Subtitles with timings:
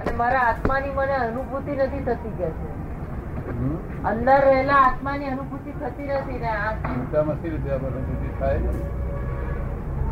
[0.00, 2.68] અને મારા આત્માની મને અનુભૂતિ નથી થતી કે છે.
[4.10, 8.58] અંદર રહેલા આત્માની અનુભૂતિ થતી નથી ને આ ચિંતામાં સી રીતે અનુભૂતિ થાય?
[8.58, 8.72] ને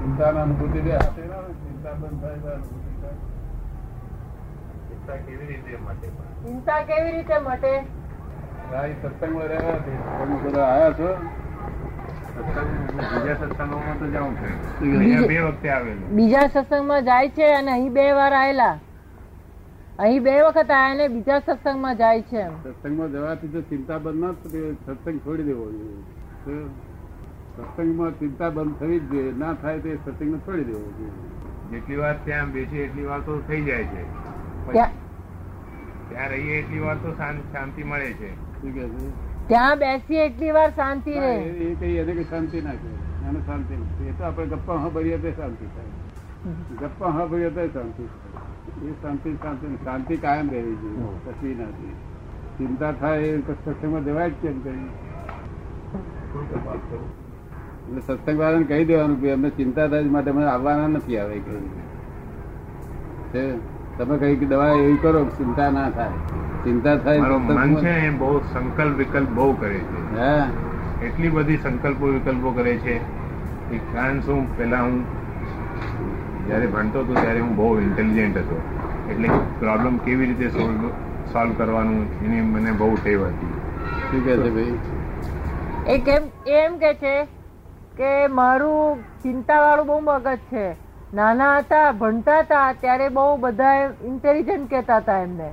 [0.01, 3.19] ચિંતાના અનુભૂતિ બે હાથે ના ચિંતા બંધ થાય તો અનુભૂતિ થાય.
[4.89, 6.09] ચિંતા કેવી રીતે મટે
[6.45, 7.73] ચિંતા કેવી રીતે મટે?
[8.71, 11.09] ભાઈ ઈ રહ્યા છે તમે બધા આવ્યા છો?
[12.35, 13.99] સત્સંગોમાં
[16.17, 18.77] બીજા સત્સંગમાં જાય છે અને અહીં બે વાર આયેલા.
[19.99, 24.33] અહીં બે વખત આયા ને બીજા સત્સંગમાં જાય છે સત્સંગમાં જવાથી જો ચિંતા બંધ ના
[24.41, 26.57] થતી સત્સંગ છોડી દેવો જોઈએ.
[27.57, 29.33] સત્સંગમાં ચિંતા બંધ થવી જ જોઈએ.
[29.43, 31.13] ના થાય તો સત્સંગ છોડી દેવો જોઈએ.
[31.71, 34.03] જેટલી વાર ત્યાં બેસીએ એટલી વાર તો થઈ જાય છે.
[36.09, 37.15] ત્યાં રહીએ એટલી વાર તો
[37.53, 38.31] શાંતિ મળે છે.
[38.61, 39.07] શું કહે છે?
[39.49, 41.37] ત્યાં બેસીએ એટલી વાર શાંતિ ના, રહે.
[41.69, 42.91] એ કઈ એને કઈ શાંતિ ના કહે.
[43.29, 45.93] એને શાંતિ નથી એ તો આપણે ગપ્પા ભરીએ તો શાંતિ થાય.
[46.81, 48.34] ગપ્પા હા ભરીએ તો શાંતિ થાય.
[48.83, 51.07] એ શાંતિ શાંતિ શાંતિ કાયમ રહેવી જોઈએ.
[51.25, 51.95] કશી નથી.
[52.59, 54.89] ચિંતા થાય એ સત્સંગમાં જવાય જ કેમ કરી?
[57.89, 63.61] એટલે સત્સંગ વાળાને કહી દેવાનું કે અમને ચિંતા થાય માટે અમે આવવાના નથી આવે કહી
[63.99, 66.13] તમે કઈ કે દવા એવી કરો ચિંતા ના થાય.
[66.65, 70.19] ચિંતા થાય મન છે એ બહુ સંકલ્પ વિકલ્પ બહુ કરે છે.
[70.19, 70.49] હા.
[71.03, 73.01] એટલી બધી સંકલ્પો વિકલ્પો કરે છે.
[73.71, 75.05] કે કારણ શું પેલા હું
[76.49, 78.61] જયારે ભણતો હતો ત્યારે હું બહુ ઇન્ટેલિજન્ટ હતો.
[79.11, 79.29] એટલે
[79.59, 80.89] પ્રોબ્લેમ કેવી રીતે સોલ્વ
[81.33, 83.55] સોલ્વ કરવાનું એની મને બહુ ટેવ હતી.
[84.11, 84.79] શું કે છે ભાઈ?
[85.87, 87.17] એ કેમ એમ કે છે
[87.97, 90.67] કે મારું ચિંતા વાળું બહુ મગજ છે.
[91.15, 95.51] નાના હતા ભણતા હતા ત્યારે બહુ બધા ઇન્ટેલિજન્ટ કહેતા હતા એમને.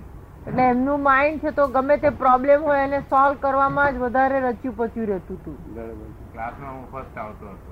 [0.47, 4.77] એટલે એમનું માઇન્ડ છે તો ગમે તે પ્રોબ્લેમ હોય એને સોલ્વ કરવામાં જ વધારે રચ્યું
[4.77, 5.57] પચ્યું રહેતું હતું.
[6.33, 7.70] ક્લાસમાં હું ફર્સ્ટ આવતો હતો.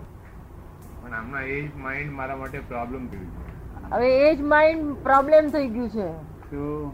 [1.01, 3.49] પણ આમના એ જ માઇન્ડ મારા માટે પ્રોબ્લેમ થયું છે.
[3.91, 6.11] હવે એ જ માઇન્ડ પ્રોબ્લેમ થઈ ગયું છે.
[6.49, 6.93] શું?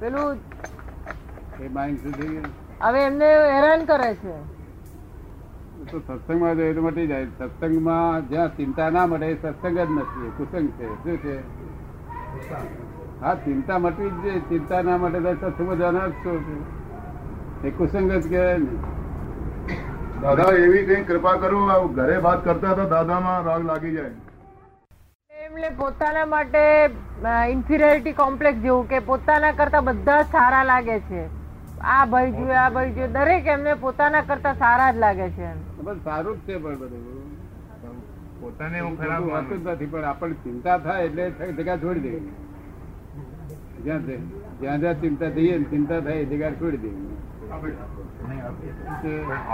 [0.00, 0.36] પેલું
[1.60, 2.44] એ માઇન્ડ શું થઈ ગયું?
[2.82, 4.56] હવે એમને હેરાન કરે છે.
[5.90, 7.26] તો સત્સંગમાં જાય તો મટી જાય.
[7.38, 10.32] સત્સંગમાં જ્યાં ચિંતા ના મળે સત્સંગ જ નથી.
[10.36, 10.94] કુસંગ છે.
[10.94, 11.36] શું છે?
[13.20, 16.64] હા ચિંતા મટવી જ જોઈએ ચિંતા ના માટે તો સત્સંગમાં જવાના જ છો?
[17.64, 19.05] એ કુસંગ જ કહેવાય ને.
[20.26, 21.58] દાદા એવી કઈ કૃપા કરો
[21.96, 24.14] ઘરે વાત કરતા હતા દાદામાં રાગ લાગી જાય.
[25.46, 26.62] એમને પોતાના માટે
[27.54, 31.22] ઇન્ફિરિયરિટી કોમ્પ્લેક્સ જેવું કે પોતાના કરતા બધા સારા લાગે છે.
[31.94, 35.50] આ ભાઈ જોઈએ આ ભાઈ જોઈએ દરેક એમને પોતાના કરતા સારા જ લાગે છે
[35.88, 37.04] બસ સારું જ છે પણ બધું.
[38.40, 42.12] પોતાને હું ખરાબ જ નથી પણ આપણને ચિંતા થાય એટલે જગ્યા છોડી દે.
[43.84, 44.02] જ્યાં
[44.60, 46.90] જ્યાં જ્યાં ચિંતા થઈએ ચિંતા થાય એ જગ્યા છોડી દે.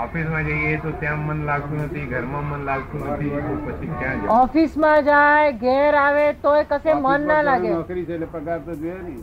[0.03, 4.31] ઓફિસમાં જઈએ તો ત્યાં મન લાગતું નથી ઘરમાં મન લાગતું નથી તો પછી ક્યાં જવું
[4.37, 7.69] ઓફિસમાં જાય ઘેર આવે તોય કશે મન ના લાગે.
[7.69, 9.13] નોકરી છે એટલે પગાર તો જોઈએ ને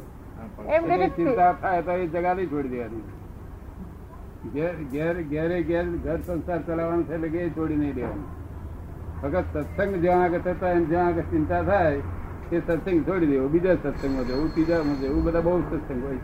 [0.76, 3.04] એમ કે એટલે ચિંતા થાય તો એ જગા નહીં છોડી દેવાની.
[4.54, 8.26] ઘેર ઘેર ઘેરે ઘેર ઘર સંસાર ચલાવવાનું છે એટલે એ છોડી નહીં દેવાનું.
[9.22, 12.02] ફક્ત સત્સંગ જ્યાં આગળ થતા હોય ને જ્યાં આગળ ચિંતા થાય
[12.50, 16.20] એ સત્સંગ છોડી દેવો બીજા સત્સંગમાં જવું ત્રીજામાં જવું બધા બહુ સત્સંગ હોય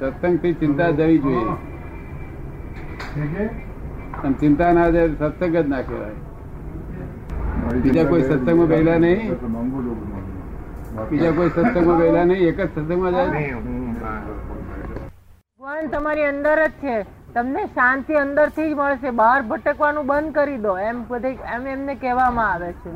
[0.00, 1.54] સત્સંગથી ચિંતા જવી જોઈએ.
[3.14, 6.16] અને ચિંતા ના જાય સત્સંગ જ ના કહેવાય.
[7.82, 9.34] બીજા કોઈ સત્સંગમાં ગયેલા નહીં?
[11.10, 12.48] બીજા કોઈ સત્સંગમાં ગયેલા નહીં?
[12.48, 13.30] એક જ સત્સંગમાં જાય?
[15.60, 16.96] ભગવાન તમારી અંદર જ છે.
[17.34, 19.10] તમને શાંતિ અંદરથી જ મળશે.
[19.20, 20.72] બહાર ભટકવાનું બંધ કરી દો.
[20.88, 22.90] એમ બધે એમ એમને કહેવામાં આવે છે.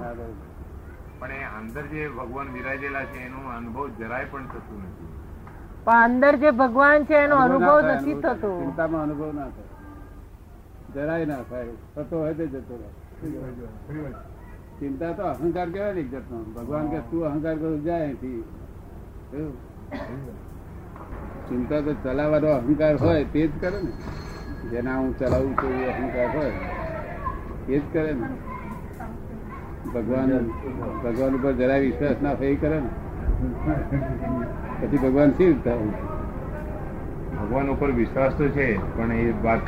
[1.20, 5.08] પણ એ અંદર જે ભગવાન વિરાજેલા છે એનો અનુભવ જરાય પણ થતું નથી.
[5.84, 8.52] પણ અંદર જે ભગવાન છે એનો અનુભવ નથી થતો.
[8.60, 9.67] ચિંતામાં અનુભવ ના થાય.
[10.98, 11.66] જરાય ના થાય.
[11.94, 12.90] થતો હોય તો જતો રહે.
[14.80, 16.38] ચિંતા તો અહંકાર કેવાય ને એક જાતનો.
[16.56, 18.42] ભગવાન કે તું અહંકાર કરું જાય અહીંથી.
[21.48, 23.92] ચિંતા તો ચલાવવાનો અહંકાર હોય તે જ કરે ને.
[24.70, 26.52] જેના હું ચલાવું છું એ અહંકાર હોય.
[27.68, 28.26] એ જ કરે ને.
[29.94, 30.30] ભગવાન
[31.04, 32.90] ભગવાન ઉપર જરાય વિશ્વાસ ના થઈ કરે ને.
[34.80, 35.52] પછી ભગવાન શી
[37.38, 38.66] ભગવાન ઉપર વિશ્વાસ તો છે
[38.96, 39.62] પણ એ વાત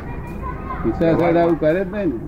[0.84, 2.18] વિશ્વાસ આવું કરે જ નહીં ને.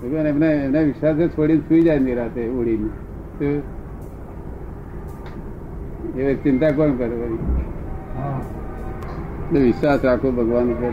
[0.00, 2.88] ભગવાન એમને એમને વિશ્વાસ છોડીને સુઈ જાય નિરાતે ઉડીને
[3.38, 3.44] તો
[6.20, 7.38] એ ચિંતા કોણ કરે વળી?
[9.60, 10.92] વિશ્વાસ રાખો ભગવાન ઉપર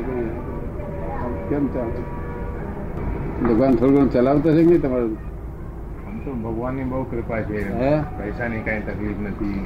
[1.49, 2.01] કેમ ચાલે?
[3.47, 5.15] ભગવાન થોડું ઘણું ચલાવતો છે કે તમારું?
[6.07, 7.59] આમ તો ભગવાનની બહુ કૃપા છે.
[7.69, 9.65] પૈસા પૈસાની કઈ તકલીફ નથી.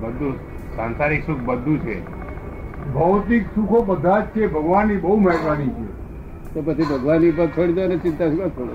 [0.00, 0.32] બધું
[0.76, 2.21] સાંસારિક સુખ બધું છે.
[2.94, 5.86] ભૌતિક સુખો બધા જ છે ભગવાનની બહુ મહેરબાની છે.
[6.54, 8.72] તો પછી ભગવાનની પર છોડી દો ને ચિંતા શું છોડો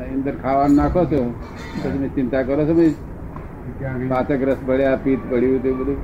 [0.00, 1.34] અંદર ખાવાનું નાખો છો
[1.82, 2.74] તો તમે ચિંતા કરો છો
[4.08, 5.96] પાચક રસ પડ્યા પિત્ત પડ્યું તે બધું?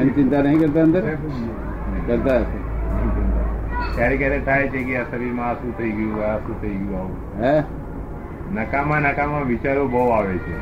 [0.00, 1.00] એની ચિંતા નહીં કરતા અંદર?
[2.06, 2.58] કરતા હશે.
[3.96, 6.98] ક્યારે ક્યારે થાય છે કે આ શરીરમાં આ શું થઈ ગયું આ શું થઈ ગયું
[6.98, 7.44] આવું?
[7.44, 7.62] હે?
[8.54, 10.56] નકામા નકામા વિચારો બહુ આવે છે.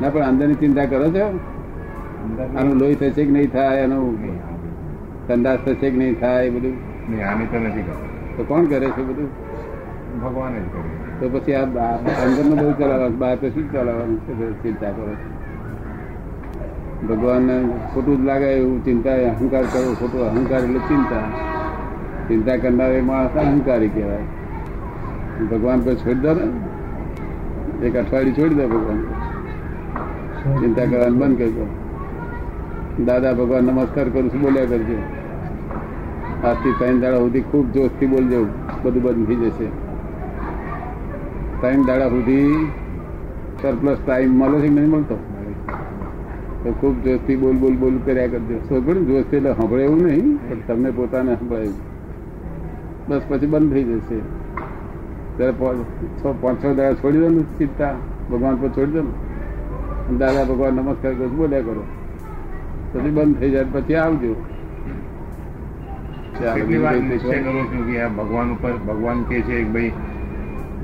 [0.00, 1.40] ના પણ અંદરની ચિંતા કરો છો?
[2.56, 4.04] આનું લોહી થશે કે નહીં થાય એનું
[5.28, 6.74] સંદાસ થશે કે નહીં થાય બધું.
[7.08, 7.84] નહીં આની તો નથી
[8.36, 9.28] તો કોણ કરે છે બધું?
[10.22, 10.90] ભગવાન જ કરે.
[11.20, 14.18] તો પછી આ અંદર અંદરનું બહુ ચલાવવાનું બહાર તો શું ચલાવવાનું?
[14.62, 15.14] ચિંતા કરો?
[17.08, 17.56] ભગવાનને
[17.94, 21.24] ખોટું જ લાગે એવું ચિંતા અહંકાર કરવો ખોટો અહંકાર એટલે ચિંતા.
[22.28, 24.24] ચિંતા કરનાર એ માણસ અહંકારી કહેવાય.
[25.50, 26.46] ભગવાન પર છોડી દો ને.
[27.86, 29.00] એક અઠવાડિયું છોડી દો ભગવાન
[30.60, 31.66] ચિંતા કરવાનું બંધ કરી દો.
[33.04, 34.96] દાદા ભગવાન નમસ્કાર કરું છું, બોલ્યા કરજો.
[36.44, 38.46] આજથી ત્રણ દાડા સુધી ખૂબ જોશથી બોલજો,
[38.82, 39.66] બધું બંધ થઈ જશે.
[41.60, 42.68] ત્રણ દાડા સુધી
[43.62, 45.14] સરપ્લસ ટાઈમ મળે છે નહીં મળતો?
[46.64, 48.58] તો ખૂબ જોશથી બોલ બોલ બોલ કર્યા કરજો.
[48.58, 51.68] સોગડ જોશથી એટલે સાંભળે એવું નહીં, પણ તમને પોતાને સંભળાય.
[53.08, 54.18] બસ પછી બંધ થઈ જશે.
[55.36, 55.52] ત્યારે
[56.22, 57.94] છ, પાંચ, છ દાડા છોડી દો ને ચિંતા
[58.32, 60.16] ભગવાન પર છોડી દો ને.
[60.18, 61.84] દાદા ભગવાન નમસ્કાર કરું બોલ્યા કરો.
[62.92, 64.32] પછી બંધ થઈ જાય પછી આવજો.
[66.34, 69.92] કંઈ ભગવાન ઉપર ભગવાન કે છે ભાઈ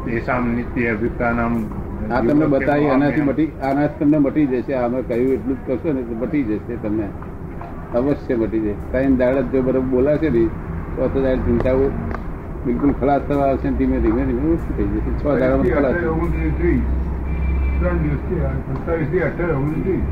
[0.05, 1.55] તેસામ નિત્ય અભિપ્રાનામ
[2.11, 6.03] આ તમને બતાવી આનાથી મટી આનાથી તમને મટી જશે આમાં કહ્યું એટલું જ કરશો ને
[6.05, 7.07] તો મટી જશે તમને.
[7.93, 8.75] અવશ્ય મટી જશે.
[8.83, 10.43] ટાઈમ દાડા જો બરોબર બોલાશે ને
[10.95, 11.85] તો તો દાડ ચિંતાઓ
[12.65, 15.11] બિલકુલ ખલાસ થવા આવશે ધીમે ધીમે ધીમે ઓછું થઈ જશે.
[15.19, 15.97] છ દાડામાં ખલાસ.
[17.79, 18.41] ત્રણ દિવસથી
[18.75, 20.05] સત્તાવીસથી અઠાર ઓગણત્રીસ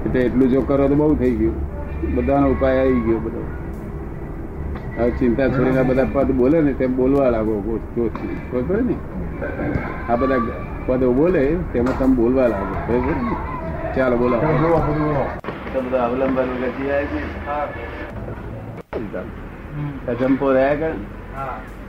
[0.00, 1.58] એટલે એટલે જો કરો તો બહુ થઈ ગયું
[2.14, 3.42] બધાનો ઉપાય આવી ગયો બધો
[4.94, 8.96] હવે ચિંતા છોડીને બધા પદ બોલે ને તેમ બોલવા લાગો ખબર ને
[10.08, 11.42] આ બધા પદો બોલે
[11.72, 13.34] તેમાં તમે બોલવા લાગો ખબર ને
[13.94, 14.36] ચાલો બોલો
[15.74, 16.84] બધા અવલંબન ગતિ
[20.08, 21.79] અજંપો રહ્યા કર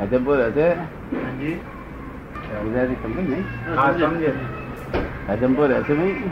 [0.00, 0.66] અજંપો હશે
[2.58, 3.44] ગુજરાતી સમજે નહીં
[5.28, 6.30] અજંપો હશે નહીં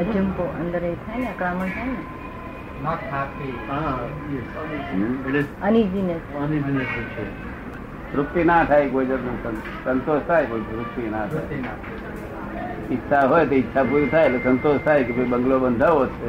[0.00, 2.16] અજંપો અંદર એ થાય ને અકળામણ થાય ને
[8.08, 9.38] તૃપ્તિ ના થાય કોઈ જાતનું
[9.84, 11.72] સંતોષ થાય કોઈ તૃપ્તિ ના થાય
[12.90, 16.28] ઈચ્છા હોય તો ઈચ્છા પૂરી થાય એટલે સંતોષ થાય કે ભાઈ બંગલો બંધાવો છે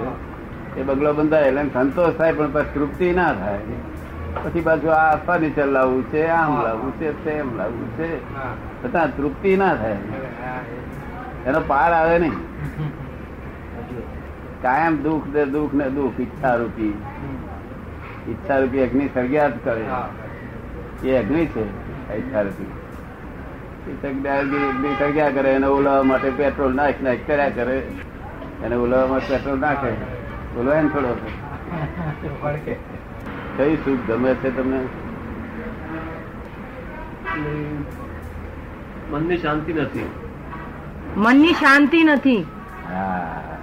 [0.77, 3.79] એ બંગલો બંધાય એટલે સંતોષ થાય પણ તૃપ્તિ ના થાય
[4.43, 8.09] પછી પાછું આ ફર્નિચર લાવવું છે આમ લાવવું છે તેમ લાવવું છે.
[8.83, 9.97] છતાં તૃપ્તિ ના થાય.
[11.45, 12.33] એનો પાર આવે નહીં.
[14.61, 16.93] કાયમ દુઃખ ને દુઃખ ને દુઃખ ઈચ્છા રૂપી
[18.29, 19.85] ઈચ્છા રૂપી અગ્નિ જ કરે.
[21.03, 21.63] એ અગ્નિ છે
[22.17, 22.71] ઈચ્છા રૂપી
[24.99, 27.77] સળગ્યા કરે એને ઓલાવવા માટે પેટ્રોલ નાખ નાખ કર્યા કરે.
[28.63, 29.91] એને ઓલાવવા માટે પેટ્રોલ નાખે.
[30.59, 31.17] ઉલવાય ને થોડો
[33.57, 34.79] કઈ સુખ ગમે છે તમને?
[39.11, 40.09] મનની શાંતિ નથી.
[41.17, 42.45] મનની શાંતિ નથી.
[42.89, 43.57] હા.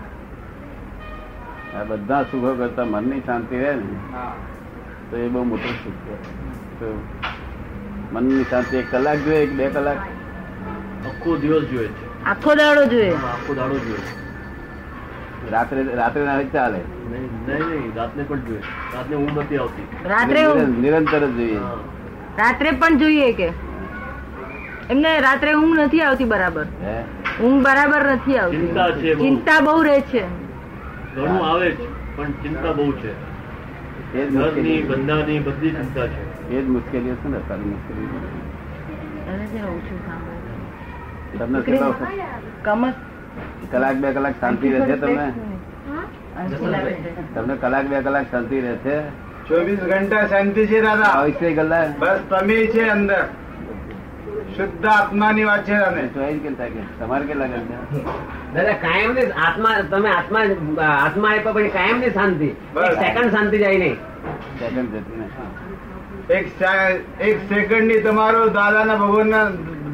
[1.76, 3.82] આ બધા સુખો કરતા મનની શાંતિ રહે ને
[5.10, 5.92] તો એ બહુ મોટું સુખ
[6.82, 6.94] છે.
[8.14, 9.96] મનની શાંતિ એક કલાક જોઈએ એક બે કલાક?
[9.96, 12.24] આખો દિવસ જોઈએ છે.
[12.24, 13.14] આખો દાડો જોઈએ.
[13.14, 14.23] આખો દાડો જોઈએ
[15.50, 16.78] રાત્રે રાત્રે ના ચાલે.
[16.78, 18.60] નહીં નહીં નહીં રાતને પણ જોઈએ.
[18.94, 19.86] રાતને ઊંઘ નથી આવતી.
[20.04, 21.58] રાત્રે નિરંતર જ જોઈએ.
[22.38, 23.52] રાત્રે પણ જોઈએ કે?
[24.90, 26.66] એમને રાત્રે ઊંઘ નથી આવતી બરાબર.
[27.42, 28.68] ઊંઘ બરાબર નથી આવતી.
[29.18, 29.82] ચિંતા બહુ.
[29.82, 30.24] રહે છે.
[31.16, 33.12] ઘણું આવે છે પણ ચિંતા બહુ છે.
[34.14, 36.50] એ જ મુશ્કેલી ધંધાની બધી ચિંતા છે.
[36.50, 38.08] એ જ મુશ્કેલીઓ છે ને સારી મુશ્કેલી
[41.38, 41.94] તમને કેટલો
[43.72, 45.26] કલાક બે કલાક શાંતિ રહેશે તમને?
[47.34, 48.96] તમને કલાક બે કલાક શાંતિ રહેશે?
[49.48, 51.14] ચોવીસ ઘંટા શાંતિ છે દાદા.
[51.22, 51.96] આવશે કલાક.
[52.02, 53.22] બસ તમે છે અંદર.
[54.56, 57.82] શુદ્ધ આત્માની વાત છે તમે ચોવીસ કેટલા તમારે કેટલા ઘંટા
[58.54, 60.42] દાદા કાયમની આત્મા તમે આત્મા
[60.88, 62.48] આત્મા આપ્યા પછી કાયમની શાંતિ.
[63.02, 63.96] સેકન્ડ શાંતિ જાય નહીં.
[64.60, 65.24] સેકન્ડ જતી
[66.36, 66.46] એક
[67.28, 69.46] એક સેકન્ડની તમારો દાદાના ભગવાનના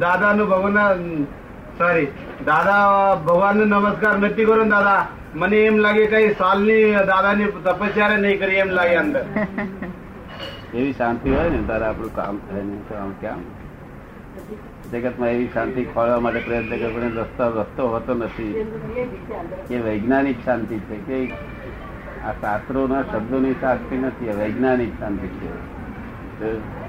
[0.03, 0.89] દાદાનું ભગવાનના
[1.81, 2.05] સોરી
[2.45, 5.07] દાદા, ભગવાનનો નમસ્કાર નથી કરો ને દાદા.
[5.35, 9.25] મને એમ લાગે કઈ સાલની દાદાની તપસ્યા નહીં કરી એમ લાગે અંદર.
[10.73, 13.41] એવી શાંતિ હોય ને તારે આપણું કામ થાય ને આમ કેમ?
[14.91, 18.71] જગતમાં એવી શાંતિ ખોળવા માટે પ્રયત્ન કરે પણ રસ્તો રસ્તો હોતો નથી.
[19.71, 21.33] એ વૈજ્ઞાનિક શાંતિ છે કે
[22.25, 26.81] આ શાસ્ત્રોના શબ્દોની શાંતિ નથી વૈજ્ઞાનિક શાંતિ છે.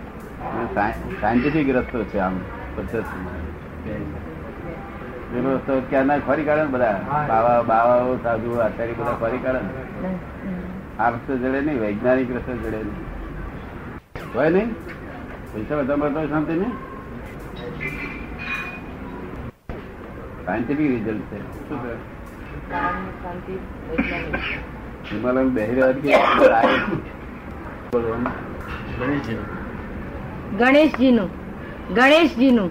[1.20, 2.36] સાયન્ટિફિક રસ્તો છે આમ
[2.76, 4.31] પદ્ધતિ
[5.32, 9.62] પેલો રસ્તો ક્યારના ફરી કાઢે ને બધા બાવા બાવાઓ સાધુ આચાર્ય બધા ફરી કાઢે
[10.02, 10.10] ને
[10.98, 14.74] આ રસ્તો જડે નહીં વૈજ્ઞાનિક રસ્તો જડે નહીં હોય નહીં
[15.52, 16.74] પૈસા બધા મળતા શાંતિ નહીં
[20.42, 21.78] સાયન્ટિફિક રિઝલ્ટ છે શું
[23.46, 23.56] છે
[25.06, 26.10] હિમાલય બેહી રહ્યા કે
[28.98, 29.48] ગણેશજીનું
[30.58, 31.30] ગણેશજીનું
[31.92, 32.70] ગણેશજીનું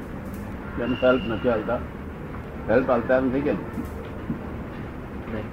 [0.76, 1.80] તેનું સેલ્ફ નથી હાલતા
[2.70, 3.58] હેલ્પ હાલતા નથી કેમ
[5.32, 5.48] નહીં.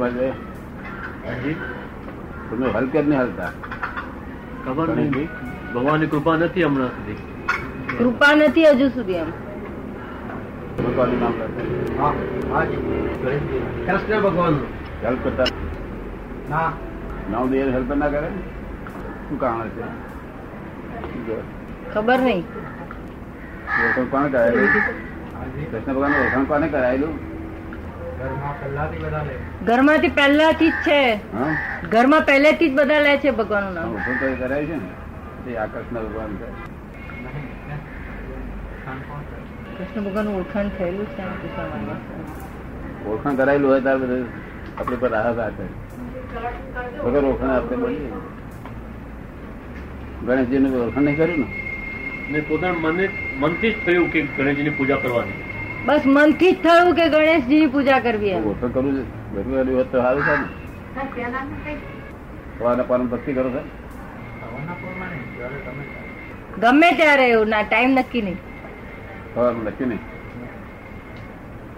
[0.00, 0.24] માટે
[2.50, 3.50] તમે હલ કેમ નહીં હાલતા?
[4.64, 5.28] ખબર નહીં.
[5.74, 7.18] ભગવાનની કૃપા નથી હમણાં સુધી.
[7.98, 9.30] કૃપા નથી હજુ સુધી એમ.
[14.26, 14.54] ભગવાન
[15.04, 15.48] હેલ્પ કરતા?
[16.50, 16.70] ના.
[17.30, 18.30] નવ દિવસ હેલ્પ ના કરે?
[19.28, 19.84] શું કારણ છે
[21.94, 22.44] ખબર નહીં.
[23.66, 24.70] ઓળખાણ કોને કરાયેલું?
[25.70, 27.36] કૃષ્ણ ભગવાન ઓળખાણ કોને કરાયેલું?
[29.64, 31.20] ઘરમાંથી પહેલાથી જ છે.
[31.90, 33.94] ઘરમાં પહેલેથી જ બધા લે છે ભગવાનનું નામ.
[33.94, 34.88] ઓળખાણ કરાયું છે ને?
[35.44, 36.48] તે આ કૃષ્ણ ભગવાન છે.
[39.78, 41.22] કૃષ્ણ ભગવાન ઓળખાણ થયેલું છે.
[43.08, 44.24] ઓળખાણ કરાયેલું હોય ત્યારે બધું
[44.78, 45.64] આપણી પર રાહત આપે.
[47.04, 48.10] વગર ઓળખાણ આપે બોલીએ
[50.26, 51.46] ગણેશજીનું ઓળખાણ નહીં કર્યું ને?
[52.30, 53.06] ને પોતાના મને
[53.40, 55.36] મનથી જ થયું કે ગણેશજીની પૂજા કરવાની?
[55.86, 58.42] બસ મનથી જ થયું કે ગણેશજીની પૂજા કરવી એમ.
[58.60, 59.04] તો કરવું છે.
[59.34, 60.46] ભેગું વાત તો સારું છે ને?
[62.58, 63.62] સવારના પારણ ભક્તિ કરો છો?
[66.64, 68.38] ગમે ત્યારે એવું ના ટાઈમ નક્કી નહીં.
[69.34, 70.02] સવારમાં નક્કી નહીં?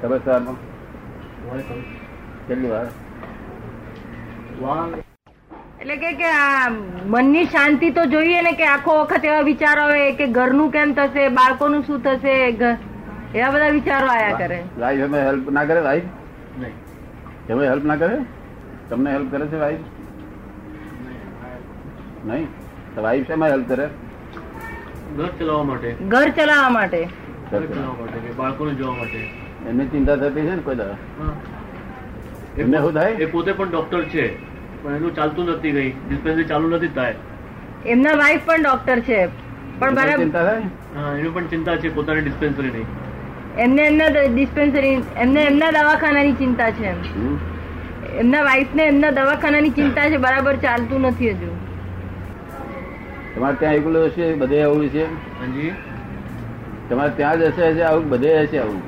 [0.02, 0.56] તમે સવારમાં?
[2.48, 2.86] કેટલી વાર?
[5.80, 6.70] એટલે કે કે આ
[7.14, 11.26] મનની શાંતિ તો જોઈએ ને કે આખો વખત એવા વિચારો આવે કે ઘરનું કેમ થશે
[11.36, 14.58] બાળકોનું શું થશે એવા બધા વિચારો આયા કરે.
[14.82, 16.72] લાઈફ અમે હેલ્પ ના કરે નહીં.
[17.48, 18.18] તમે હેલ્પ ના કરે?
[18.90, 19.86] તમને હેલ્પ કરે છે વાઈફ
[22.30, 22.46] નહીં.
[22.96, 23.86] તો વાઈફ શેમાં હેલ્પ કરે?
[25.18, 25.88] ઘર ચલાવવા માટે.
[26.16, 27.00] ઘર ચલાવવા માટે.
[27.52, 29.20] ઘર ચલાવવા માટે બાળકોને જોવા માટે.
[29.68, 30.98] એમની ચિંતા થતી છે ને કોઈ દાદા
[32.58, 33.12] એમને શું થાય?
[33.24, 34.26] એ પોતે પણ ડોક્ટર છે.
[34.82, 35.90] પણ એનું ચાલતું નથી કઈ.
[36.08, 37.16] ડિસ્પેન્સરી ચાલુ નથી થાય.
[37.92, 39.20] એમના વાઈફ પણ ડોક્ટર છે.
[39.80, 42.88] પણ મારા ચિંતા થાય એનું પણ ચિંતા છે પોતાની ડિસ્પેન્સરી નહીં
[43.64, 46.98] એમને એમના ડિસ્પેન્સરી એમને એમના દવાખાનાની ચિંતા છે એમ.
[48.22, 51.50] એમના વાઈફ ને એમના દવાખાનાની ચિંતા છે બરાબર ચાલતું નથી હજુ.
[53.34, 55.04] તમારે ત્યાં એકલું હશે બધે આવું છે
[56.90, 58.80] તમારે ત્યાં જ હશે આવું બધે હશે આવું?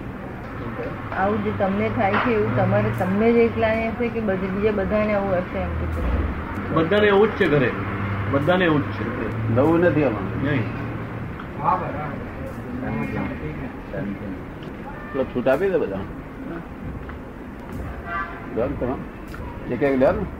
[1.13, 5.15] આવું જે તમને થાય છે એવું તમારે તમને જ એકલાને હશે કે બધે બીજા બધાને
[5.15, 5.87] આવું હશે એમ કે
[6.75, 7.71] બધાને એવું જ છે ઘરે.
[8.33, 9.05] બધાને એવું જ છે.
[9.55, 10.65] નવું નથી અમારું નહીં.
[15.33, 15.99] છૂટ આપી દે બધા.
[18.57, 18.95] લો ને તમે.
[19.71, 20.40] એક એક લો ને.